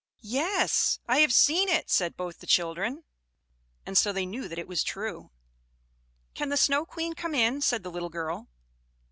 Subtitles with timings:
[0.33, 3.03] "Yes, I have seen it," said both the children;
[3.85, 5.29] and so they knew that it was true.
[6.33, 8.47] "Can the Snow Queen come in?" said the little girl.